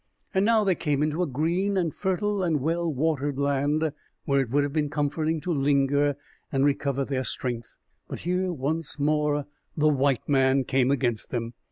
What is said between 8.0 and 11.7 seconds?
But here, once more, the white man came against them.